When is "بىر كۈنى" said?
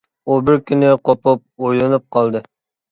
0.47-0.91